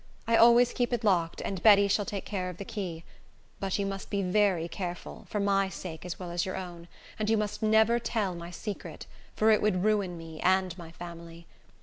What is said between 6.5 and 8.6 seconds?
own; and you must never tell my